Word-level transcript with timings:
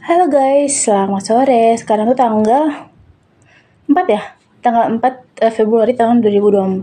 Halo 0.00 0.32
guys, 0.32 0.88
selamat 0.88 1.28
sore. 1.28 1.76
Sekarang 1.76 2.08
tuh 2.08 2.16
tanggal 2.16 2.88
4 3.84 3.92
ya? 4.08 4.32
Tanggal 4.64 4.96
4 4.96 5.44
eh, 5.44 5.52
Februari 5.52 5.92
tahun 5.92 6.24
2024. 6.24 6.80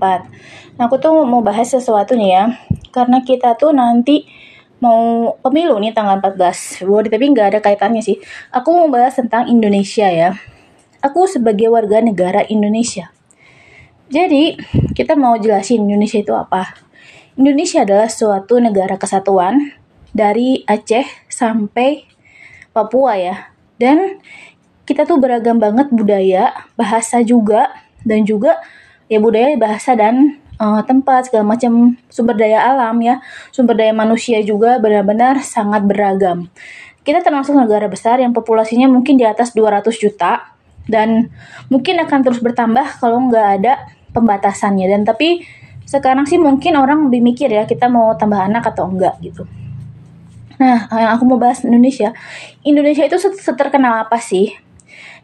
Nah, 0.78 0.86
aku 0.86 1.02
tuh 1.02 1.26
mau 1.26 1.42
bahas 1.42 1.66
sesuatu 1.66 2.14
nih 2.14 2.30
ya. 2.30 2.44
Karena 2.94 3.26
kita 3.26 3.58
tuh 3.58 3.74
nanti 3.74 4.22
mau 4.78 5.34
pemilu 5.42 5.82
nih 5.82 5.98
tanggal 5.98 6.22
14 6.22 6.86
Februari, 6.86 7.10
tapi 7.10 7.34
nggak 7.34 7.58
ada 7.58 7.60
kaitannya 7.66 8.06
sih. 8.06 8.22
Aku 8.54 8.70
mau 8.78 8.86
bahas 8.86 9.18
tentang 9.18 9.50
Indonesia 9.50 10.06
ya. 10.14 10.38
Aku 11.02 11.26
sebagai 11.26 11.74
warga 11.74 11.98
negara 12.06 12.46
Indonesia. 12.46 13.10
Jadi, 14.14 14.62
kita 14.94 15.18
mau 15.18 15.42
jelasin 15.42 15.90
Indonesia 15.90 16.22
itu 16.22 16.38
apa. 16.38 16.70
Indonesia 17.34 17.82
adalah 17.82 18.14
suatu 18.14 18.62
negara 18.62 18.94
kesatuan 19.02 19.74
dari 20.14 20.62
Aceh 20.70 21.26
sampai 21.34 22.17
Papua 22.78 23.18
ya. 23.18 23.50
Dan 23.82 24.22
kita 24.86 25.10
tuh 25.10 25.18
beragam 25.18 25.58
banget 25.58 25.90
budaya, 25.90 26.54
bahasa 26.78 27.26
juga, 27.26 27.74
dan 28.06 28.24
juga 28.24 28.62
ya 29.10 29.18
budaya, 29.18 29.58
bahasa 29.58 29.98
dan 29.98 30.38
uh, 30.62 30.82
tempat 30.86 31.30
segala 31.30 31.58
macam 31.58 31.98
sumber 32.08 32.38
daya 32.38 32.62
alam 32.62 32.98
ya, 33.02 33.20
sumber 33.50 33.78
daya 33.78 33.94
manusia 33.94 34.42
juga 34.46 34.78
benar-benar 34.78 35.42
sangat 35.42 35.86
beragam. 35.86 36.48
Kita 37.02 37.24
termasuk 37.24 37.56
negara 37.56 37.88
besar 37.88 38.20
yang 38.20 38.36
populasinya 38.36 38.86
mungkin 38.92 39.16
di 39.16 39.24
atas 39.24 39.56
200 39.56 39.90
juta 39.96 40.54
dan 40.88 41.32
mungkin 41.72 42.00
akan 42.04 42.20
terus 42.24 42.40
bertambah 42.44 43.00
kalau 43.00 43.32
nggak 43.32 43.48
ada 43.62 43.74
pembatasannya. 44.12 44.88
Dan 44.92 45.02
tapi 45.08 45.44
sekarang 45.88 46.28
sih 46.28 46.36
mungkin 46.36 46.76
orang 46.76 47.08
lebih 47.08 47.24
mikir 47.24 47.48
ya 47.48 47.64
kita 47.64 47.88
mau 47.88 48.12
tambah 48.20 48.40
anak 48.40 48.76
atau 48.76 48.92
enggak 48.92 49.16
gitu. 49.24 49.48
Nah, 50.58 50.90
yang 50.90 51.12
aku 51.14 51.24
mau 51.30 51.38
bahas 51.38 51.62
Indonesia. 51.62 52.14
Indonesia 52.66 53.06
itu 53.06 53.18
seterkenal 53.18 54.06
apa 54.06 54.18
sih? 54.18 54.58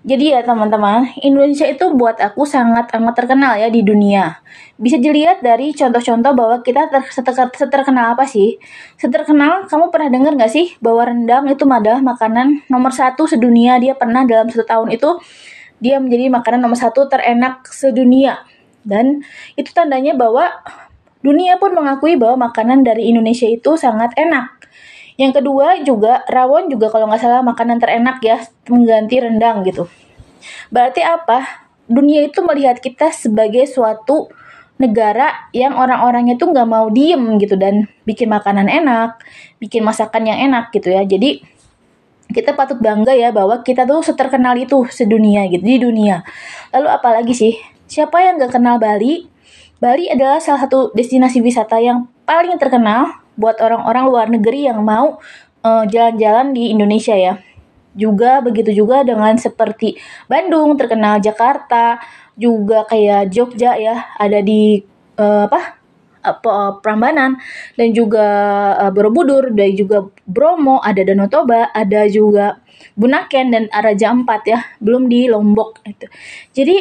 Jadi 0.03 0.35
ya 0.35 0.43
teman-teman, 0.43 1.15
Indonesia 1.23 1.63
itu 1.63 1.87
buat 1.95 2.19
aku 2.19 2.43
sangat 2.43 2.91
amat 2.91 3.23
terkenal 3.23 3.55
ya 3.55 3.71
di 3.71 3.87
dunia. 3.87 4.43
Bisa 4.75 4.99
dilihat 4.99 5.39
dari 5.39 5.71
contoh-contoh 5.71 6.35
bahwa 6.35 6.59
kita 6.59 6.91
ter 6.91 7.07
seter 7.07 7.31
seterkenal 7.55 8.11
apa 8.11 8.27
sih? 8.27 8.59
Seterkenal, 8.99 9.63
kamu 9.71 9.95
pernah 9.95 10.11
dengar 10.11 10.35
nggak 10.35 10.51
sih 10.51 10.75
bahwa 10.83 11.07
rendang 11.07 11.47
itu 11.47 11.63
adalah 11.63 12.03
makanan 12.03 12.67
nomor 12.67 12.91
satu 12.91 13.31
sedunia. 13.31 13.79
Dia 13.79 13.95
pernah 13.95 14.27
dalam 14.27 14.51
satu 14.51 14.67
tahun 14.67 14.91
itu 14.91 15.07
dia 15.79 16.03
menjadi 16.03 16.27
makanan 16.35 16.59
nomor 16.59 16.75
satu 16.75 17.07
terenak 17.07 17.63
sedunia. 17.71 18.43
Dan 18.83 19.23
itu 19.55 19.71
tandanya 19.71 20.19
bahwa 20.19 20.51
dunia 21.23 21.55
pun 21.55 21.71
mengakui 21.71 22.19
bahwa 22.19 22.51
makanan 22.51 22.83
dari 22.83 23.07
Indonesia 23.07 23.47
itu 23.47 23.79
sangat 23.79 24.11
enak. 24.19 24.52
Yang 25.19 25.41
kedua 25.41 25.81
juga 25.85 26.25
rawon 26.25 26.69
juga 26.69 26.89
kalau 26.89 27.05
nggak 27.09 27.21
salah 27.21 27.45
makanan 27.45 27.77
terenak 27.77 28.17
ya 28.25 28.41
mengganti 28.69 29.21
rendang 29.21 29.61
gitu. 29.67 29.85
Berarti 30.73 31.05
apa? 31.05 31.65
Dunia 31.85 32.23
itu 32.25 32.39
melihat 32.41 32.79
kita 32.79 33.11
sebagai 33.11 33.67
suatu 33.67 34.31
negara 34.81 35.47
yang 35.53 35.77
orang-orangnya 35.77 36.35
tuh 36.35 36.49
nggak 36.49 36.67
mau 36.67 36.89
diem 36.89 37.37
gitu 37.37 37.53
dan 37.55 37.85
bikin 38.03 38.27
makanan 38.31 38.67
enak, 38.67 39.21
bikin 39.61 39.85
masakan 39.85 40.25
yang 40.27 40.39
enak 40.49 40.73
gitu 40.73 40.89
ya. 40.89 41.05
Jadi 41.05 41.45
kita 42.33 42.57
patut 42.57 42.81
bangga 42.81 43.13
ya 43.13 43.29
bahwa 43.29 43.61
kita 43.61 43.85
tuh 43.85 44.01
seterkenal 44.01 44.57
itu 44.57 44.83
sedunia 44.89 45.45
gitu 45.47 45.61
di 45.61 45.77
dunia. 45.77 46.25
Lalu 46.73 46.87
apalagi 46.89 47.33
sih? 47.37 47.53
Siapa 47.85 48.25
yang 48.25 48.41
nggak 48.41 48.57
kenal 48.57 48.81
Bali? 48.81 49.29
Bali 49.77 50.09
adalah 50.09 50.41
salah 50.41 50.65
satu 50.65 50.89
destinasi 50.95 51.43
wisata 51.43 51.77
yang 51.77 52.09
paling 52.25 52.57
terkenal 52.57 53.22
buat 53.35 53.57
orang-orang 53.59 54.05
luar 54.09 54.27
negeri 54.29 54.69
yang 54.69 54.81
mau 54.85 55.19
eh, 55.63 55.85
jalan-jalan 55.89 56.51
uh, 56.51 56.53
di 56.55 56.63
Indonesia 56.73 57.15
ya. 57.15 57.33
Juga 57.93 58.41
begitu 58.41 58.73
juga 58.73 59.05
dengan 59.05 59.37
seperti 59.37 59.93
Bandung 60.25 60.73
terkenal 60.77 61.21
Jakarta, 61.21 62.01
juga 62.33 62.89
kayak 62.89 63.29
Jogja 63.29 63.77
ya, 63.77 64.09
ada 64.17 64.41
di 64.41 64.81
uh, 65.21 65.45
apa? 65.45 65.83
apa 66.23 66.79
Prambanan 66.79 67.35
dan 67.75 67.91
juga 67.91 68.23
Borobudur 68.95 69.51
dan 69.51 69.75
juga 69.75 70.07
Bromo, 70.23 70.79
ada 70.79 71.03
Danau 71.03 71.27
Toba, 71.27 71.67
ada 71.75 72.07
juga 72.07 72.63
Bunaken 72.95 73.51
dan 73.51 73.63
Raja 73.67 74.15
Ampat 74.15 74.41
ya, 74.47 74.59
belum 74.79 75.11
di 75.11 75.27
Lombok 75.27 75.83
itu. 75.83 76.07
Jadi 76.55 76.75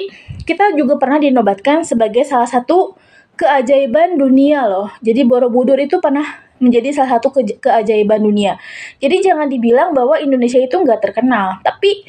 kita 0.46 0.78
juga 0.78 0.94
pernah 0.94 1.18
dinobatkan 1.18 1.82
sebagai 1.82 2.22
salah 2.22 2.46
satu 2.46 2.94
keajaiban 3.42 4.14
dunia 4.14 4.70
loh. 4.70 4.94
Jadi 5.02 5.26
Borobudur 5.26 5.74
itu 5.82 5.98
pernah 5.98 6.22
menjadi 6.62 6.94
salah 6.94 7.18
satu 7.18 7.34
ke 7.34 7.58
keajaiban 7.58 8.22
dunia. 8.22 8.54
Jadi 9.02 9.18
jangan 9.18 9.50
dibilang 9.50 9.90
bahwa 9.90 10.14
Indonesia 10.22 10.62
itu 10.62 10.78
nggak 10.78 11.02
terkenal, 11.02 11.58
tapi 11.66 12.06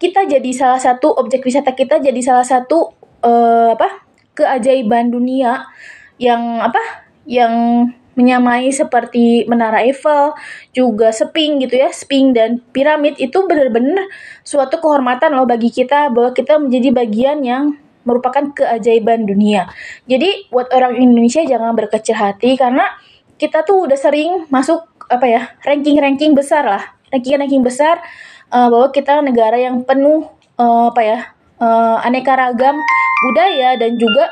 kita 0.00 0.24
jadi 0.24 0.50
salah 0.56 0.80
satu 0.80 1.12
objek 1.12 1.44
wisata 1.44 1.76
kita 1.76 2.00
jadi 2.00 2.18
salah 2.24 2.42
satu 2.42 2.96
uh, 3.20 3.76
apa 3.76 4.08
keajaiban 4.32 5.12
dunia 5.12 5.68
yang 6.16 6.64
apa 6.64 6.80
yang 7.28 7.52
menyamai 8.12 8.68
seperti 8.72 9.48
Menara 9.48 9.80
Eiffel, 9.84 10.36
juga 10.76 11.12
Sphinx 11.12 11.64
gitu 11.64 11.74
ya, 11.80 11.88
Sphinx 11.92 12.36
dan 12.36 12.60
piramid 12.72 13.16
itu 13.16 13.44
benar-benar 13.48 14.04
suatu 14.44 14.80
kehormatan 14.80 15.32
loh 15.32 15.48
bagi 15.48 15.72
kita 15.72 16.12
bahwa 16.12 16.36
kita 16.36 16.60
menjadi 16.60 16.92
bagian 16.92 17.40
yang 17.40 17.64
merupakan 18.02 18.50
keajaiban 18.54 19.26
dunia. 19.26 19.70
Jadi 20.06 20.50
buat 20.50 20.70
orang 20.74 20.98
Indonesia 20.98 21.42
jangan 21.42 21.74
berkecil 21.74 22.18
hati 22.18 22.54
karena 22.58 22.86
kita 23.38 23.66
tuh 23.66 23.90
udah 23.90 23.98
sering 23.98 24.46
masuk 24.50 24.86
apa 25.10 25.26
ya 25.26 25.42
ranking-ranking 25.66 26.32
besar 26.32 26.62
lah, 26.66 26.84
ranking-ranking 27.10 27.62
besar 27.62 27.98
uh, 28.54 28.68
bahwa 28.70 28.88
kita 28.94 29.18
negara 29.24 29.58
yang 29.58 29.82
penuh 29.82 30.30
uh, 30.58 30.94
apa 30.94 31.02
ya 31.02 31.18
uh, 31.58 31.98
aneka 32.06 32.34
ragam 32.38 32.78
budaya 33.22 33.78
dan 33.78 33.94
juga 33.98 34.30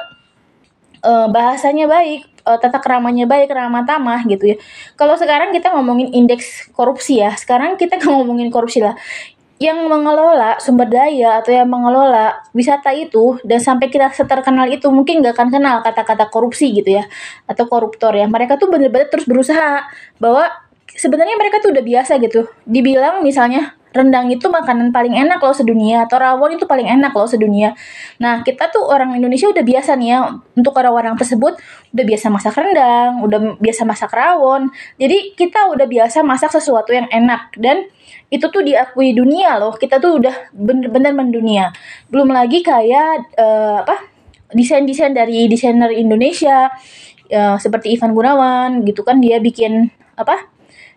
uh, 1.06 1.26
bahasanya 1.31 1.87
baik, 1.87 2.26
uh, 2.44 2.58
tata 2.58 2.78
keramanya 2.82 3.25
baik, 3.25 3.50
ramah 3.50 3.87
tamah 3.87 4.20
gitu 4.26 4.54
ya. 4.54 4.56
Kalau 4.98 5.14
sekarang 5.14 5.54
kita 5.54 5.72
ngomongin 5.72 6.10
indeks 6.10 6.69
korupsi 6.75 7.22
ya, 7.22 7.34
sekarang 7.38 7.78
kita 7.78 7.98
ngomongin 8.06 8.50
korupsi 8.52 8.82
lah 8.82 8.94
yang 9.60 9.76
mengelola 9.93 10.56
sumber 10.56 10.88
daya 10.88 11.44
atau 11.44 11.53
yang 11.53 11.69
mengelola 11.69 12.41
wisata 12.56 12.97
itu 12.97 13.37
dan 13.44 13.60
sampai 13.60 13.93
kita 13.93 14.09
seterkenal 14.09 14.65
itu 14.72 14.88
mungkin 14.88 15.21
gak 15.21 15.37
akan 15.37 15.53
kenal 15.53 15.76
kata-kata 15.84 16.32
korupsi 16.32 16.72
gitu 16.72 16.97
ya 16.97 17.04
atau 17.44 17.69
koruptor 17.69 18.16
ya. 18.16 18.25
Mereka 18.25 18.56
tuh 18.56 18.72
bener-bener 18.72 19.12
terus 19.12 19.28
berusaha 19.28 19.84
bahwa 20.16 20.49
sebenarnya 20.88 21.37
mereka 21.37 21.60
tuh 21.60 21.76
udah 21.76 21.84
biasa 21.84 22.16
gitu. 22.25 22.49
Dibilang 22.65 23.20
misalnya 23.20 23.76
rendang 23.91 24.31
itu 24.31 24.47
makanan 24.47 24.95
paling 24.95 25.19
enak 25.19 25.43
loh 25.43 25.55
sedunia 25.55 26.06
atau 26.06 26.23
rawon 26.23 26.55
itu 26.55 26.65
paling 26.67 26.87
enak 26.87 27.11
loh 27.11 27.27
sedunia. 27.27 27.75
Nah 28.23 28.47
kita 28.47 28.71
tuh 28.71 28.87
orang 28.87 29.19
Indonesia 29.19 29.51
udah 29.51 29.65
biasa 29.67 29.99
nih 29.99 30.09
ya 30.15 30.19
untuk 30.55 30.78
orang-orang 30.78 31.19
tersebut 31.19 31.59
udah 31.91 32.05
biasa 32.06 32.27
masak 32.31 32.55
rendang, 32.55 33.19
udah 33.27 33.59
biasa 33.59 33.83
masak 33.83 34.11
rawon. 34.15 34.71
Jadi 34.95 35.34
kita 35.34 35.75
udah 35.75 35.87
biasa 35.91 36.23
masak 36.23 36.55
sesuatu 36.55 36.95
yang 36.95 37.11
enak 37.11 37.50
dan 37.59 37.91
itu 38.31 38.47
tuh 38.47 38.62
diakui 38.62 39.11
dunia 39.11 39.59
loh. 39.59 39.75
Kita 39.75 39.99
tuh 39.99 40.23
udah 40.23 40.55
bener-bener 40.55 41.11
mendunia. 41.11 41.75
Belum 42.06 42.31
lagi 42.31 42.62
kayak 42.62 43.34
uh, 43.34 43.83
apa 43.83 44.06
desain-desain 44.55 45.15
dari 45.15 45.50
desainer 45.50 45.91
Indonesia 45.91 46.71
uh, 47.34 47.56
seperti 47.59 47.99
Ivan 47.99 48.15
Gunawan 48.15 48.87
gitu 48.87 49.03
kan 49.03 49.19
dia 49.19 49.43
bikin 49.43 49.91
apa? 50.15 50.47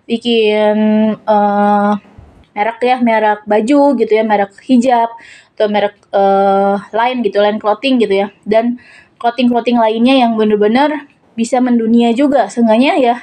Bikin 0.06 0.78
uh, 1.26 2.12
merek 2.53 2.80
ya 2.86 2.96
merek 3.02 3.41
baju 3.50 3.97
gitu 3.97 4.12
ya 4.14 4.24
merek 4.25 4.53
hijab 4.66 5.09
atau 5.53 5.68
merek 5.69 5.97
uh, 6.14 6.81
lain 6.90 7.22
gitu 7.25 7.41
lain 7.41 7.58
clothing 7.62 8.02
gitu 8.02 8.25
ya. 8.25 8.28
Dan 8.46 8.81
clothing 9.22 9.50
clothing 9.50 9.78
lainnya 9.78 10.25
yang 10.25 10.38
bener-bener 10.38 11.09
bisa 11.34 11.62
mendunia 11.62 12.14
juga. 12.14 12.50
Seenggaknya 12.50 12.97
ya 12.97 13.16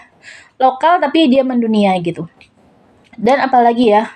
lokal 0.61 1.01
tapi 1.01 1.31
dia 1.31 1.47
mendunia 1.47 1.97
gitu. 2.03 2.27
Dan 3.17 3.43
apalagi 3.43 3.95
ya 3.95 4.11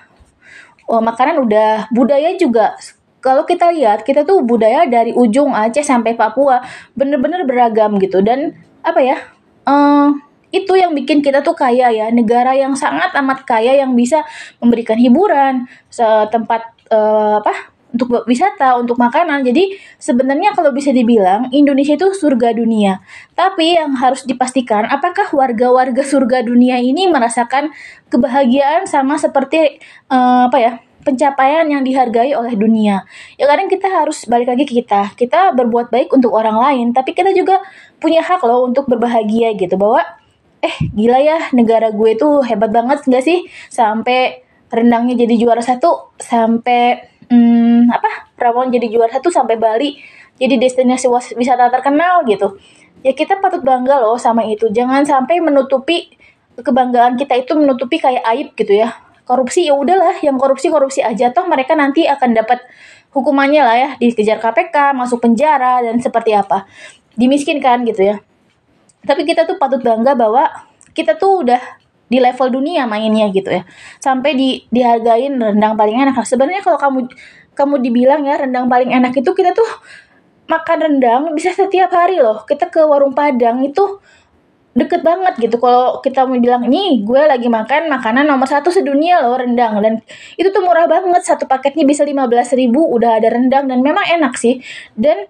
oh, 0.87 1.01
makanan 1.01 1.41
udah 1.41 1.89
budaya 1.89 2.35
juga. 2.37 2.77
Kalau 3.23 3.41
kita 3.41 3.73
lihat 3.73 4.05
kita 4.05 4.21
tuh 4.21 4.45
budaya 4.45 4.85
dari 4.85 5.09
ujung 5.09 5.49
Aceh 5.49 5.81
sampai 5.81 6.13
Papua 6.13 6.61
bener-bener 6.93 7.41
beragam 7.43 7.97
gitu. 7.97 8.21
Dan 8.21 8.53
apa 8.85 9.01
ya 9.01 9.17
uh, 9.65 10.13
itu 10.55 10.73
yang 10.79 10.95
bikin 10.95 11.19
kita 11.19 11.43
tuh 11.43 11.51
kaya 11.51 11.91
ya 11.91 12.07
negara 12.15 12.55
yang 12.55 12.71
sangat 12.79 13.11
amat 13.19 13.43
kaya 13.43 13.75
yang 13.75 13.91
bisa 13.91 14.23
memberikan 14.63 14.95
hiburan 14.95 15.67
tempat 16.31 16.71
uh, 16.87 17.43
apa 17.43 17.75
untuk 17.95 18.27
wisata, 18.27 18.75
untuk 18.75 18.99
makanan. 18.99 19.47
Jadi 19.47 19.79
sebenarnya 19.95 20.51
kalau 20.51 20.75
bisa 20.75 20.91
dibilang 20.91 21.47
Indonesia 21.55 21.95
itu 21.95 22.11
surga 22.11 22.51
dunia. 22.51 22.99
Tapi 23.31 23.79
yang 23.79 23.95
harus 23.95 24.27
dipastikan 24.27 24.83
apakah 24.91 25.31
warga-warga 25.31 26.03
surga 26.03 26.43
dunia 26.43 26.75
ini 26.83 27.07
merasakan 27.07 27.71
kebahagiaan 28.11 28.83
sama 28.83 29.15
seperti 29.15 29.79
uh, 30.11 30.51
apa 30.51 30.59
ya? 30.59 30.73
pencapaian 31.05 31.69
yang 31.69 31.85
dihargai 31.85 32.33
oleh 32.33 32.57
dunia. 32.57 33.05
Ya 33.37 33.45
kadang 33.45 33.69
kita 33.69 33.85
harus 33.85 34.25
balik 34.25 34.49
lagi 34.49 34.65
ke 34.65 34.81
kita. 34.81 35.13
Kita 35.13 35.53
berbuat 35.53 35.93
baik 35.93 36.09
untuk 36.09 36.33
orang 36.33 36.57
lain, 36.57 36.97
tapi 36.97 37.13
kita 37.13 37.29
juga 37.29 37.61
punya 38.01 38.25
hak 38.25 38.41
loh 38.41 38.65
untuk 38.65 38.89
berbahagia 38.89 39.53
gitu 39.53 39.77
bahwa 39.77 40.01
eh 40.65 40.73
gila 40.91 41.21
ya 41.21 41.37
negara 41.53 41.93
gue 41.93 42.17
tuh 42.17 42.41
hebat 42.41 42.73
banget 42.73 43.05
gak 43.05 43.23
sih? 43.23 43.45
Sampai 43.69 44.41
rendangnya 44.73 45.13
jadi 45.13 45.37
juara 45.37 45.61
satu 45.61 46.17
sampai 46.17 47.05
hmm, 47.29 47.93
apa? 47.93 48.33
Rawon 48.41 48.73
jadi 48.73 48.89
juara 48.89 49.13
satu 49.13 49.29
sampai 49.29 49.61
Bali 49.61 49.95
jadi 50.41 50.57
destinasi 50.57 51.07
wisata 51.37 51.69
terkenal 51.69 52.25
gitu. 52.25 52.57
Ya 53.05 53.13
kita 53.13 53.37
patut 53.37 53.61
bangga 53.61 54.01
loh 54.01 54.17
sama 54.17 54.43
itu. 54.49 54.67
Jangan 54.73 55.05
sampai 55.05 55.37
menutupi 55.37 56.09
kebanggaan 56.57 57.15
kita 57.15 57.37
itu 57.37 57.53
menutupi 57.53 58.01
kayak 58.01 58.25
aib 58.33 58.57
gitu 58.57 58.73
ya. 58.73 58.89
Korupsi 59.25 59.69
ya 59.69 59.73
udahlah 59.77 60.17
yang 60.25 60.41
korupsi 60.41 60.73
korupsi 60.73 61.05
aja. 61.05 61.29
Toh 61.29 61.45
mereka 61.45 61.77
nanti 61.77 62.09
akan 62.09 62.33
dapat 62.33 62.65
hukumannya 63.13 63.61
lah 63.61 63.75
ya. 63.77 63.89
Dikejar 64.01 64.41
KPK 64.41 64.97
masuk 64.97 65.21
penjara 65.21 65.85
dan 65.85 66.01
seperti 66.01 66.33
apa. 66.33 66.65
Dimiskinkan 67.15 67.85
gitu 67.85 68.11
ya 68.11 68.17
tapi 69.05 69.23
kita 69.23 69.45
tuh 69.45 69.55
patut 69.61 69.79
bangga 69.79 70.17
bahwa 70.17 70.49
kita 70.91 71.15
tuh 71.15 71.45
udah 71.45 71.61
di 72.05 72.21
level 72.21 72.61
dunia 72.61 72.85
mainnya 72.85 73.29
gitu 73.33 73.49
ya. 73.49 73.63
Sampai 73.97 74.37
di 74.37 74.61
dihargain 74.69 75.33
rendang 75.33 75.73
paling 75.73 75.97
enak. 76.05 76.13
Nah, 76.13 76.25
sebenarnya 76.25 76.61
kalau 76.61 76.77
kamu 76.77 76.99
kamu 77.55 77.75
dibilang 77.81 78.21
ya 78.27 78.35
rendang 78.37 78.67
paling 78.67 78.91
enak 78.91 79.15
itu 79.15 79.31
kita 79.31 79.55
tuh 79.55 79.67
makan 80.45 80.77
rendang 80.77 81.21
bisa 81.33 81.49
setiap 81.53 81.89
hari 81.93 82.21
loh. 82.21 82.45
Kita 82.45 82.69
ke 82.69 82.81
warung 82.85 83.17
padang 83.17 83.65
itu 83.65 84.01
deket 84.75 85.01
banget 85.01 85.39
gitu. 85.39 85.57
Kalau 85.57 86.03
kita 86.03 86.27
mau 86.27 86.37
bilang 86.37 86.67
nih 86.67 87.01
gue 87.01 87.21
lagi 87.25 87.47
makan 87.47 87.87
makanan 87.89 88.27
nomor 88.27 88.45
satu 88.45 88.69
sedunia 88.69 89.23
loh 89.25 89.39
rendang. 89.39 89.81
Dan 89.81 89.93
itu 90.37 90.53
tuh 90.53 90.61
murah 90.61 90.85
banget. 90.85 91.25
Satu 91.25 91.49
paketnya 91.49 91.87
bisa 91.89 92.05
lima 92.05 92.29
belas 92.29 92.53
ribu 92.53 92.85
udah 92.85 93.17
ada 93.17 93.33
rendang 93.33 93.65
dan 93.65 93.81
memang 93.81 94.05
enak 94.05 94.37
sih. 94.37 94.61
Dan 94.93 95.25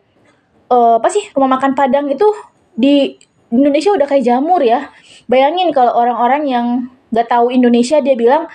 uh, 0.68 1.00
apa 1.00 1.08
sih 1.08 1.24
rumah 1.32 1.56
makan 1.56 1.72
padang 1.78 2.12
itu 2.12 2.28
di 2.76 3.16
Indonesia 3.54 3.94
udah 3.94 4.08
kayak 4.10 4.26
jamur 4.26 4.62
ya 4.62 4.90
Bayangin 5.26 5.74
kalau 5.74 5.94
orang-orang 5.98 6.44
yang 6.46 6.66
gak 7.10 7.30
tahu 7.30 7.50
Indonesia 7.50 7.98
dia 8.02 8.14
bilang 8.14 8.46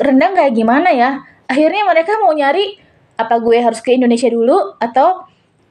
rendang 0.00 0.34
kayak 0.34 0.52
gimana 0.52 0.90
ya. 0.90 1.22
Akhirnya 1.46 1.86
mereka 1.86 2.18
mau 2.18 2.34
nyari 2.34 2.82
apa 3.16 3.38
gue 3.40 3.56
harus 3.62 3.80
ke 3.80 3.94
Indonesia 3.96 4.28
dulu 4.28 4.76
atau 4.76 5.24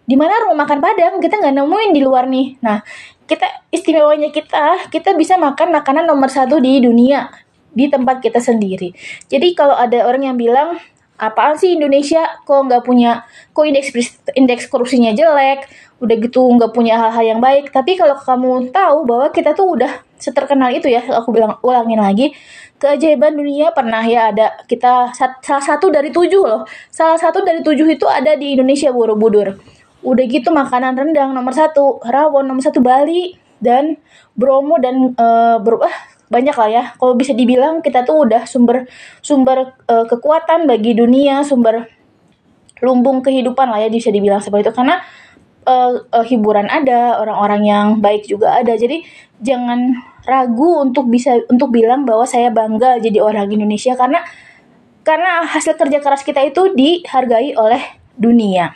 di 0.06 0.16
mana 0.16 0.38
rumah 0.46 0.66
makan 0.66 0.80
Padang 0.82 1.14
kita 1.18 1.42
nggak 1.42 1.56
nemuin 1.58 1.92
di 1.92 2.02
luar 2.02 2.26
nih. 2.32 2.56
Nah 2.64 2.80
kita 3.28 3.68
istimewanya 3.70 4.32
kita 4.32 4.88
kita 4.88 5.14
bisa 5.18 5.36
makan 5.36 5.76
makanan 5.76 6.06
nomor 6.08 6.32
satu 6.32 6.62
di 6.62 6.80
dunia 6.80 7.28
di 7.76 7.92
tempat 7.92 8.24
kita 8.24 8.40
sendiri. 8.40 8.96
Jadi 9.28 9.52
kalau 9.52 9.76
ada 9.76 10.08
orang 10.08 10.32
yang 10.32 10.38
bilang 10.40 10.80
apaan 11.16 11.56
sih 11.56 11.76
Indonesia? 11.76 12.24
Kok 12.44 12.72
nggak 12.72 12.84
punya 12.84 13.24
kok 13.52 13.66
indeks 13.66 13.90
indeks 14.36 14.66
korupsinya 14.68 15.16
jelek? 15.16 15.68
Udah 16.00 16.16
gitu 16.20 16.44
nggak 16.44 16.72
punya 16.76 17.00
hal-hal 17.00 17.38
yang 17.38 17.42
baik. 17.44 17.72
Tapi 17.72 17.96
kalau 17.96 18.16
kamu 18.20 18.70
tahu 18.72 19.08
bahwa 19.08 19.28
kita 19.32 19.56
tuh 19.56 19.80
udah 19.80 19.92
seterkenal 20.16 20.72
itu 20.72 20.88
ya 20.88 21.04
aku 21.12 21.36
bilang 21.36 21.60
ulangin 21.60 22.00
lagi 22.00 22.32
keajaiban 22.80 23.36
dunia 23.36 23.72
pernah 23.72 24.04
ya 24.04 24.32
ada. 24.32 24.60
Kita 24.68 25.16
salah 25.16 25.64
satu 25.64 25.90
dari 25.92 26.12
tujuh 26.12 26.44
loh. 26.44 26.64
Salah 26.92 27.20
satu 27.20 27.42
dari 27.42 27.64
tujuh 27.64 27.88
itu 27.88 28.06
ada 28.06 28.36
di 28.36 28.56
Indonesia 28.56 28.92
Borobudur. 28.92 29.56
Udah 30.06 30.26
gitu 30.30 30.54
makanan 30.54 30.94
rendang 30.94 31.34
nomor 31.34 31.56
satu 31.56 31.98
rawon 32.06 32.46
nomor 32.46 32.62
satu 32.62 32.84
Bali 32.84 33.34
dan 33.58 33.98
Bromo 34.36 34.78
dan 34.78 35.16
uh, 35.16 35.58
bro, 35.64 35.82
ah, 35.82 35.98
banyak 36.30 36.56
lah 36.56 36.70
ya. 36.70 36.84
Kalau 36.98 37.14
bisa 37.14 37.32
dibilang 37.38 37.82
kita 37.86 38.02
tuh 38.04 38.26
udah 38.26 38.46
sumber 38.50 38.90
sumber 39.22 39.78
uh, 39.86 40.06
kekuatan 40.10 40.66
bagi 40.66 40.98
dunia 40.98 41.46
sumber 41.46 41.86
lumbung 42.84 43.24
kehidupan 43.24 43.72
lah 43.72 43.80
ya 43.82 43.90
bisa 43.90 44.10
dibilang 44.10 44.42
seperti 44.42 44.70
itu. 44.70 44.74
Karena 44.74 45.00
uh, 45.66 45.92
uh, 46.10 46.26
hiburan 46.26 46.70
ada 46.70 47.22
orang-orang 47.22 47.62
yang 47.66 47.88
baik 48.02 48.26
juga 48.26 48.58
ada. 48.58 48.74
Jadi 48.74 49.06
jangan 49.42 49.94
ragu 50.26 50.82
untuk 50.82 51.08
bisa 51.10 51.38
untuk 51.50 51.70
bilang 51.70 52.04
bahwa 52.04 52.26
saya 52.26 52.50
bangga 52.50 52.98
jadi 53.02 53.22
orang 53.22 53.50
Indonesia. 53.50 53.94
Karena 53.94 54.22
karena 55.06 55.46
hasil 55.46 55.78
kerja 55.78 56.02
keras 56.02 56.26
kita 56.26 56.42
itu 56.42 56.74
dihargai 56.74 57.54
oleh 57.54 57.82
dunia. 58.18 58.74